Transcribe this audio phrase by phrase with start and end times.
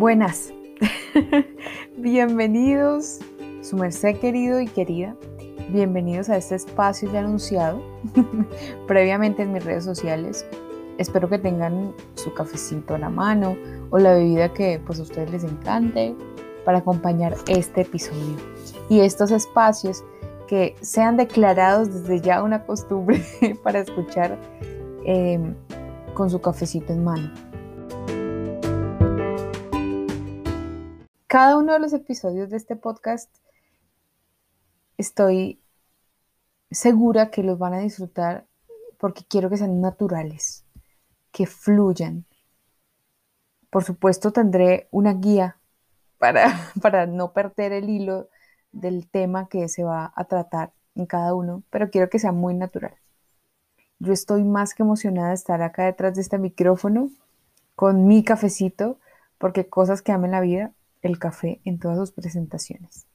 [0.00, 0.54] Buenas,
[1.98, 3.18] bienvenidos,
[3.60, 5.14] su merced querido y querida,
[5.68, 7.82] bienvenidos a este espacio ya anunciado
[8.86, 10.46] previamente en mis redes sociales.
[10.96, 13.58] Espero que tengan su cafecito a la mano
[13.90, 16.16] o la bebida que pues a ustedes les encante
[16.64, 18.36] para acompañar este episodio.
[18.88, 20.02] Y estos espacios
[20.48, 23.22] que sean declarados desde ya una costumbre
[23.62, 24.38] para escuchar
[25.04, 25.54] em,
[26.14, 27.49] con su cafecito en mano.
[31.30, 33.32] Cada uno de los episodios de este podcast
[34.98, 35.60] estoy
[36.72, 38.48] segura que los van a disfrutar
[38.98, 40.64] porque quiero que sean naturales,
[41.30, 42.24] que fluyan.
[43.70, 45.56] Por supuesto tendré una guía
[46.18, 48.28] para, para no perder el hilo
[48.72, 52.54] del tema que se va a tratar en cada uno, pero quiero que sea muy
[52.54, 52.96] natural.
[54.00, 57.08] Yo estoy más que emocionada de estar acá detrás de este micrófono
[57.76, 58.98] con mi cafecito,
[59.38, 63.06] porque cosas que amen la vida el café en todas sus presentaciones.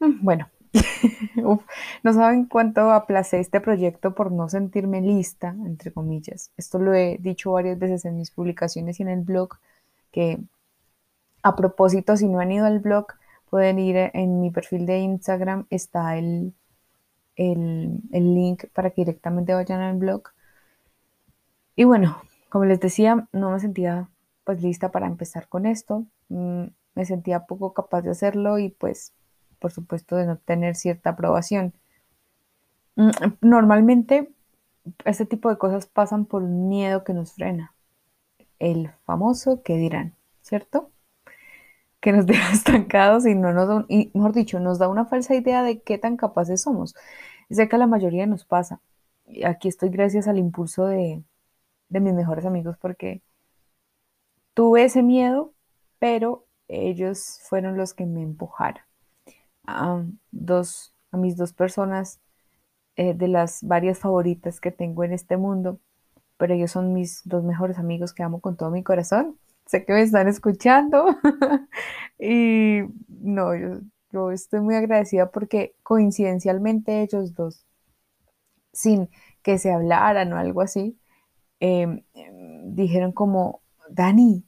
[0.00, 0.48] Mm, bueno,
[2.02, 6.52] no saben cuánto aplacé este proyecto por no sentirme lista, entre comillas.
[6.56, 9.58] Esto lo he dicho varias veces en mis publicaciones y en el blog,
[10.12, 10.38] que
[11.42, 13.06] a propósito, si no han ido al blog,
[13.50, 16.54] pueden ir en mi perfil de Instagram, está el,
[17.36, 20.22] el, el link para que directamente vayan al blog.
[21.76, 24.08] Y bueno, como les decía, no me sentía
[24.48, 26.06] pues lista para empezar con esto.
[26.30, 29.12] Mm, me sentía poco capaz de hacerlo y pues
[29.58, 31.74] por supuesto de no tener cierta aprobación.
[32.96, 33.10] Mm,
[33.42, 34.30] normalmente
[35.04, 37.74] este tipo de cosas pasan por un miedo que nos frena.
[38.58, 40.90] El famoso que dirán, ¿cierto?
[42.00, 45.34] Que nos deja estancados y no nos da, y mejor dicho, nos da una falsa
[45.34, 46.94] idea de qué tan capaces somos.
[47.50, 48.80] Sé que a la mayoría nos pasa.
[49.26, 51.22] Y aquí estoy gracias al impulso de,
[51.90, 53.20] de mis mejores amigos porque
[54.58, 55.54] Tuve ese miedo,
[56.00, 58.82] pero ellos fueron los que me empujaron.
[59.64, 62.18] A, dos, a mis dos personas
[62.96, 65.78] eh, de las varias favoritas que tengo en este mundo,
[66.38, 69.38] pero ellos son mis dos mejores amigos que amo con todo mi corazón.
[69.64, 71.06] Sé que me están escuchando
[72.18, 73.54] y no,
[74.10, 77.64] yo, estoy muy agradecida porque coincidencialmente ellos dos,
[78.72, 79.08] sin
[79.42, 80.98] que se hablaran o algo así,
[81.60, 84.47] em, em, dijeron como, Dani,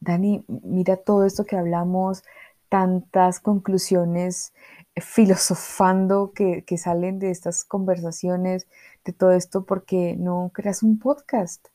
[0.00, 2.22] Dani, mira todo esto que hablamos,
[2.68, 4.52] tantas conclusiones
[4.94, 8.66] eh, filosofando que, salen de estas conversaciones,
[9.04, 11.68] de todo esto, porque no creas un podcast.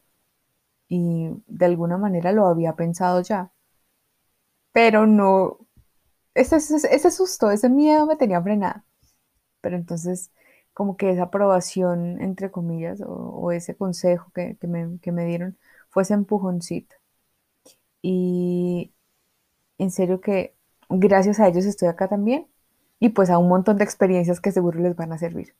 [0.87, 3.51] Y de alguna manera lo había pensado ya.
[4.71, 5.59] Pero no,
[6.35, 8.85] ese, ese, susto, ese miedo me tenía frenada.
[9.61, 10.31] Pero entonces,
[10.73, 15.57] como que esa aprobación, entre comillas, o, ese consejo que, me, que me dieron,
[15.89, 16.95] fue ese empujoncito
[18.03, 18.93] y
[19.79, 20.55] en serio que
[20.89, 22.47] gracias a ellos estoy acá también
[22.99, 25.55] y pues a un montón de experiencias que seguro les van a servir.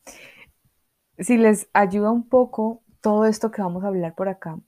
[1.18, 4.60] Si les ayuda un poco todo esto que vamos a hablar por acá,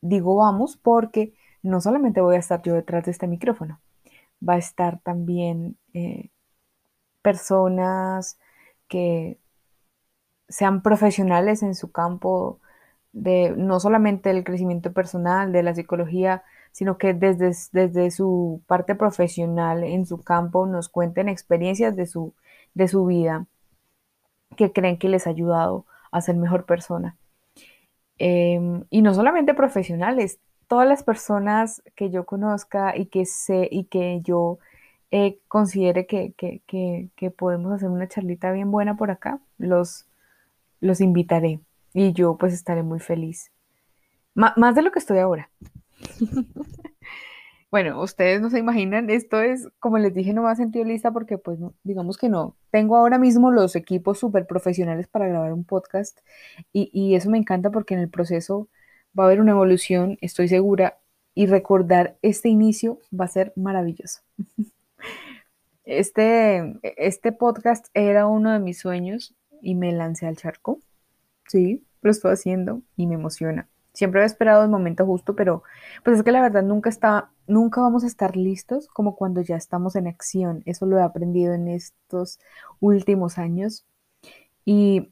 [0.00, 3.80] digo vamos porque no solamente voy a estar yo detrás de este micrófono,
[4.46, 6.30] va a estar también eh,
[7.22, 8.38] personas
[8.88, 9.38] que
[10.48, 12.60] sean profesionales en su campo
[13.12, 18.94] de no solamente el crecimiento personal, de la psicología, sino que desde, desde su parte
[18.94, 22.34] profesional en su campo nos cuenten experiencias de su,
[22.74, 23.46] de su vida
[24.56, 27.16] que creen que les ha ayudado a ser mejor persona.
[28.18, 30.38] Em, y no solamente profesionales,
[30.68, 34.58] todas las personas que yo conozca y que sé y que yo
[35.10, 40.06] eh, considere que, que, podemos hacer una charlita bien buena por acá, los,
[40.80, 41.60] los invitaré
[41.94, 43.50] y yo pues estaré muy feliz.
[44.34, 45.50] más de lo que estoy ahora.
[47.70, 51.12] Bueno, ustedes no se imaginan, esto es, como les dije, no me ha sentido lista
[51.12, 52.56] porque pues digamos que no.
[52.72, 56.18] Tengo ahora mismo los equipos súper profesionales para grabar un podcast
[56.72, 58.68] y, y eso me encanta porque en el proceso
[59.16, 60.98] va a haber una evolución, estoy segura,
[61.34, 64.20] y recordar este inicio va a ser maravilloso.
[65.86, 70.78] Este, este podcast era uno de mis sueños y me lancé al charco.
[71.48, 73.68] Sí, lo estoy haciendo y me emociona.
[73.92, 75.62] Siempre he esperado el momento justo, pero
[76.04, 79.56] pues es que la verdad nunca está, nunca vamos a estar listos como cuando ya
[79.56, 80.62] estamos en acción.
[80.66, 82.38] Eso lo he aprendido en estos
[82.80, 83.84] últimos años
[84.64, 85.10] y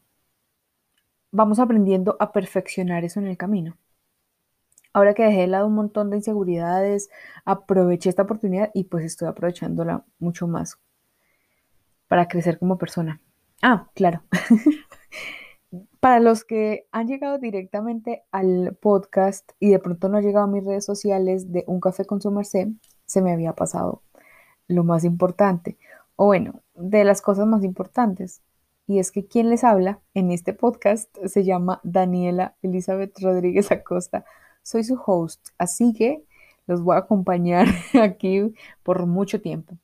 [1.30, 3.76] vamos aprendiendo a perfeccionar eso en el camino.
[4.92, 7.10] Ahora que dejé de lado un montón de inseguridades,
[7.44, 10.78] aproveché esta oportunidad y pues estoy aprovechándola mucho más
[12.08, 13.20] para crecer como persona.
[13.62, 14.22] Ah, claro.
[16.00, 20.48] Para los que han llegado directamente al podcast y de pronto no han llegado a
[20.48, 22.68] mis redes sociales de Un Café con su Merced,
[23.04, 24.02] se me había pasado
[24.66, 25.78] lo más importante,
[26.16, 28.42] o bueno, de las cosas más importantes.
[28.86, 34.24] Y es que quien les habla en este podcast se llama Daniela Elizabeth Rodríguez Acosta.
[34.62, 36.24] Soy su host, así que
[36.66, 37.66] los voy a acompañar
[38.02, 39.76] aquí por mucho tiempo.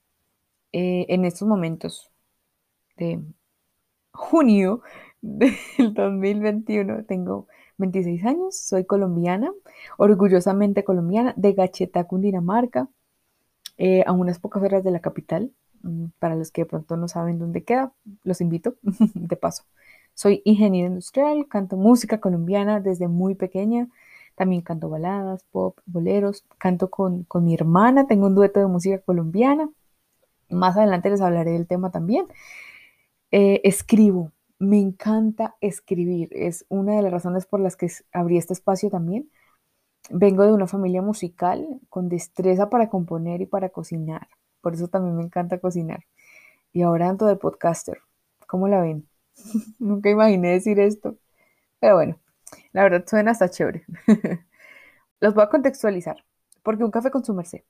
[0.73, 2.11] Eh, en estos momentos
[2.97, 3.21] de
[4.13, 4.83] junio
[5.79, 7.47] del 2021 tengo
[7.79, 9.51] 26 años, soy colombiana,
[9.97, 12.89] orgullosamente colombiana, de Gacheta, Cundinamarca,
[13.79, 15.51] eh, a unas pocas horas de la capital.
[15.83, 17.93] Mm, para los que de pronto no saben dónde queda,
[18.23, 18.77] los invito
[19.15, 19.65] de paso.
[20.15, 23.89] Soy ingeniero industrial, canto música colombiana desde muy pequeña.
[24.37, 26.45] También canto baladas, pop, boleros.
[26.59, 29.71] Canto con, con mi hermana, tengo un dueto de música colombiana.
[30.51, 32.27] Más adelante les hablaré del tema también.
[33.31, 36.29] Eh, escribo, me encanta escribir.
[36.33, 39.31] Es una de las razones por las que abrí este espacio también.
[40.11, 44.29] Vengo de una familia musical con destreza para componer y para cocinar.
[44.61, 46.05] Por eso también me encanta cocinar.
[46.73, 47.99] Y ahora ando de podcaster.
[48.47, 49.09] ¿Cómo la ven?
[49.79, 51.17] Nunca imaginé decir esto.
[51.81, 52.21] Pero bueno,
[52.73, 53.85] la verdad suena hasta chévere.
[55.21, 56.25] Los voy a contextualizar.
[56.63, 57.63] Porque un café con su merced.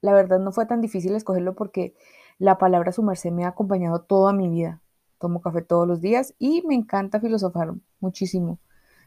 [0.00, 1.94] La verdad no fue tan difícil escogerlo porque
[2.38, 4.80] la palabra su merced me ha acompañado toda mi vida.
[5.20, 8.58] Tomo café todos los días y me encanta filosofar muchísimo.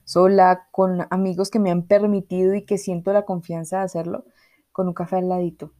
[0.06, 4.25] Sola, con amigos que me han permitido y que siento la confianza de hacerlo,
[4.71, 5.74] con un café al ladito,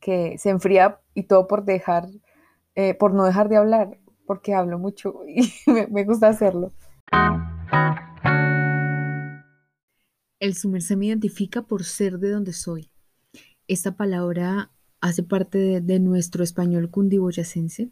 [0.00, 2.08] que se enfría y todo por dejar,
[2.74, 6.72] eh, por no dejar de hablar, porque hablo mucho y me, gusta hacerlo.
[10.40, 12.90] El sumer se me identifica por ser de donde soy.
[13.68, 14.70] Esta palabra
[15.02, 17.90] hace parte de, de nuestro español cundiboyacense,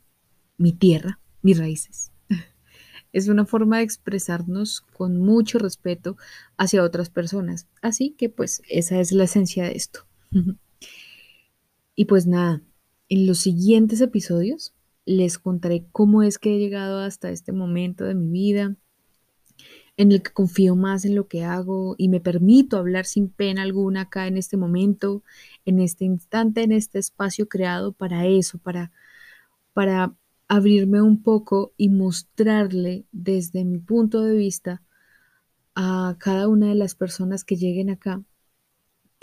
[0.57, 2.11] mi tierra, mis raíces.
[3.13, 6.17] Es una forma de expresarnos con mucho respeto
[6.57, 7.69] hacia otras personas.
[7.81, 10.01] Así que pues esa es la esencia de esto.
[11.97, 12.61] Y pues nada,
[13.09, 14.75] en los siguientes episodios
[15.05, 18.75] les contaré cómo es que he llegado hasta este momento de mi vida,
[19.97, 23.63] en el que confío más en lo que hago y me permito hablar sin pena
[23.63, 25.23] alguna acá en este momento,
[25.65, 28.91] en este instante, en este espacio creado para eso, para,
[29.73, 30.17] para
[30.49, 34.83] abrirme un poco y mostrarle desde mi punto de vista
[35.75, 38.23] a cada una de las personas que lleguen acá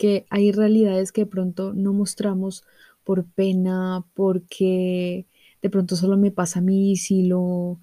[0.01, 2.63] que hay realidades que de pronto no mostramos
[3.03, 5.27] por pena, porque
[5.61, 7.79] de pronto solo me pasa a mí, si lo,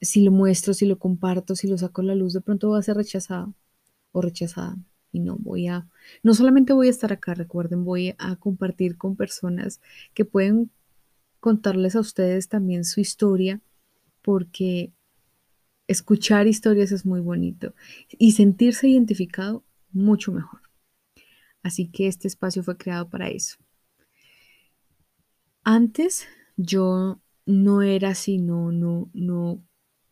[0.00, 2.78] si lo muestro, si lo comparto, si lo saco a la luz, de pronto voy
[2.80, 3.52] a ser rechazada
[4.12, 4.76] o rechazada.
[5.12, 5.88] Y no voy a,
[6.24, 9.80] no solamente voy a estar acá, recuerden, voy a compartir con personas
[10.12, 10.72] que pueden
[11.44, 13.60] contarles a ustedes también su historia,
[14.22, 14.94] porque
[15.86, 17.74] escuchar historias es muy bonito
[18.08, 19.62] y sentirse identificado
[19.92, 20.62] mucho mejor.
[21.62, 23.58] Así que este espacio fue creado para eso.
[25.64, 26.24] Antes
[26.56, 29.62] yo no era así, no, no, no,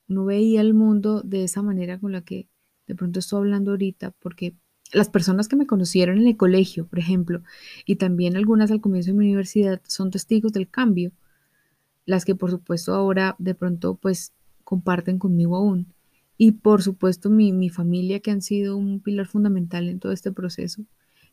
[0.08, 2.46] no veía el mundo de esa manera con la que
[2.86, 4.54] de pronto estoy hablando ahorita, porque
[4.92, 7.42] las personas que me conocieron en el colegio, por ejemplo,
[7.86, 11.10] y también algunas al comienzo de mi universidad, son testigos del cambio,
[12.06, 14.32] las que por supuesto ahora de pronto pues
[14.64, 15.94] comparten conmigo aún.
[16.38, 20.32] Y por supuesto mi, mi familia que han sido un pilar fundamental en todo este
[20.32, 20.84] proceso.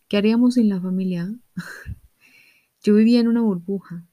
[0.07, 1.33] ¿Qué haríamos sin la familia?
[2.83, 4.05] yo vivía en una burbuja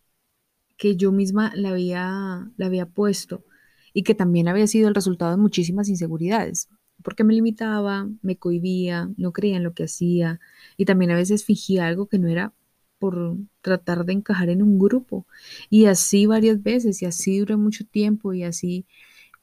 [0.77, 3.45] que yo misma la había, la había puesto
[3.93, 6.69] y que también había sido el resultado de muchísimas inseguridades,
[7.03, 10.39] porque me limitaba, me cohibía, no creía en lo que hacía
[10.77, 12.53] y también a veces fingía algo que no era
[12.99, 15.27] por tratar de encajar en un grupo.
[15.71, 18.87] Y así varias veces, y así duré mucho tiempo, y así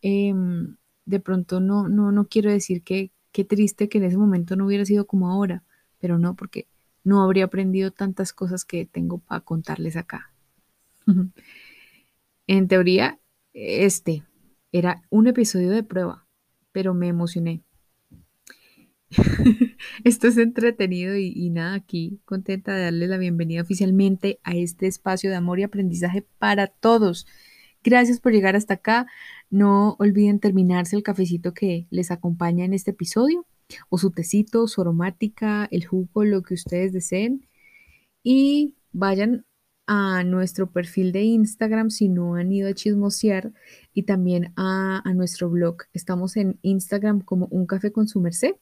[0.01, 4.55] em, de pronto no, no, no quiero decir que qué triste que en ese momento
[4.55, 5.63] no hubiera sido como ahora,
[5.99, 6.67] pero no, porque
[7.03, 10.31] no habría aprendido tantas cosas que tengo para contarles acá.
[12.47, 13.19] en teoría,
[13.53, 14.23] este
[14.71, 16.25] era un episodio de prueba,
[16.71, 17.63] pero me emocioné.
[20.03, 25.29] Esto es entretenido y, nada, aquí contenta de darle la bienvenida oficialmente a este espacio
[25.29, 27.27] de amor y aprendizaje para todos.
[27.83, 29.07] Gracias por llegar hasta acá.
[29.49, 33.45] No olviden terminarse el cafecito que les acompaña en este episodio
[33.89, 37.47] o su tecito, su aromática, el jugo, lo que ustedes deseen.
[38.23, 39.45] Y vayan
[39.85, 43.51] a nuestro perfil de Instagram si no han ido a chismosear
[43.93, 45.83] y también a, a nuestro blog.
[45.93, 48.55] Estamos en Instagram como un café con su merced.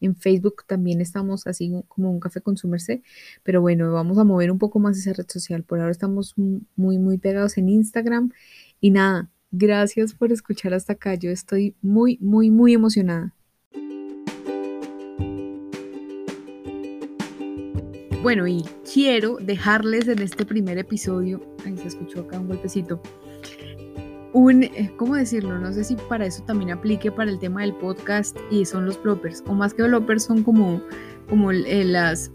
[0.00, 3.00] En Facebook también estamos así como un café con su merced.
[3.42, 5.62] Pero bueno, vamos a mover un poco más esa red social.
[5.64, 8.32] Por ahora estamos muy, muy pegados en Instagram.
[8.80, 11.14] Y nada, Gracias por escuchar hasta acá.
[11.14, 13.34] Yo estoy muy, muy, muy emocionada.
[18.22, 18.62] Bueno, y
[18.92, 23.00] quiero dejarles en este primer episodio, ahí se escuchó acá un golpecito,
[24.32, 25.58] un, eh, ¿cómo decirlo?
[25.58, 29.02] No sé si para eso también aplique para el tema del podcast y son los
[29.02, 30.82] bloopers, o más que bloopers son como,
[31.28, 32.30] como eh, las,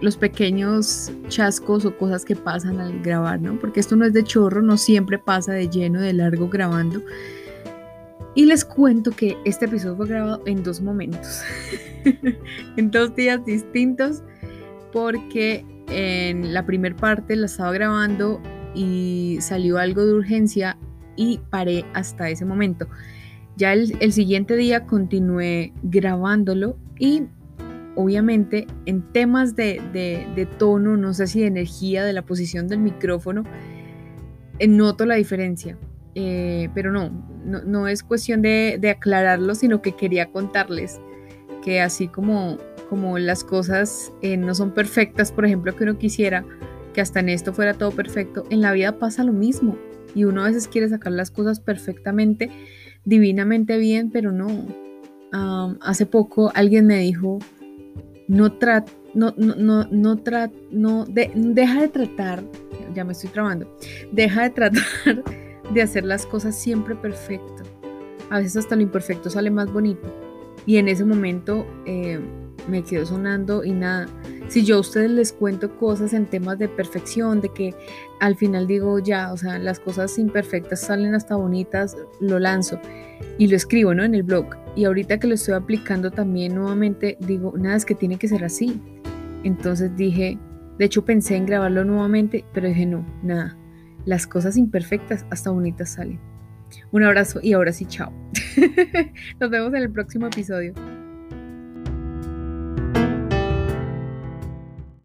[0.00, 3.58] los pequeños chascos o cosas que pasan al grabar, ¿no?
[3.58, 7.02] Porque esto no es de chorro, no siempre pasa de lleno, de largo grabando.
[8.34, 11.42] Y les cuento que este episodio fue grabado en dos momentos,
[12.76, 14.22] en dos días distintos
[14.92, 18.40] porque en la primera parte la estaba grabando
[18.74, 20.78] y salió algo de urgencia
[21.16, 22.88] y paré hasta ese momento.
[23.56, 27.24] Ya el, siguiente día continué grabándolo y
[27.96, 33.44] obviamente en temas de, tono, no sé si de energía, de la posición del micrófono,
[34.58, 35.76] eh, noto la diferencia.
[36.14, 37.10] Eh, pero no,
[37.44, 41.00] no, es cuestión de, de aclararlo, sino que quería contarles
[41.64, 42.58] que así como
[42.92, 46.44] como las cosas eh, no son perfectas, por ejemplo, que uno quisiera
[46.92, 49.78] que hasta en esto fuera todo perfecto, en la vida pasa lo mismo
[50.14, 52.50] y uno a veces quiere sacar las cosas perfectamente,
[53.04, 54.66] divinamente bien, pero no.
[55.80, 57.38] hace poco alguien me dijo,
[58.28, 60.20] no tra no, no, no, no,
[60.70, 62.42] no deja de tratar,
[62.94, 63.76] ya me estoy trabando,
[64.10, 64.82] deja de tratar
[65.72, 67.62] de hacer las cosas siempre perfecto.
[68.30, 70.10] A veces hasta lo imperfecto sale más bonito.
[70.64, 72.20] Y en ese momento eh,
[72.68, 74.06] me quedó sonando y nada.
[74.48, 77.74] Si yo a ustedes les cuento cosas en temas de perfección, de que
[78.20, 82.78] al final digo ya, o sea, las cosas imperfectas salen hasta bonitas, lo lanzo
[83.38, 84.04] y lo escribo, ¿no?
[84.04, 84.46] En el blog.
[84.76, 88.44] Y ahorita que lo estoy aplicando también nuevamente, digo, nada, es que tiene que ser
[88.44, 88.80] así.
[89.44, 90.38] Entonces dije,
[90.78, 93.56] de hecho pensé en grabarlo nuevamente, pero dije, no, nada,
[94.04, 96.20] las cosas imperfectas hasta bonitas salen.
[96.90, 98.12] Un abrazo y ahora sí, chao.
[99.40, 100.74] Nos vemos en el próximo episodio.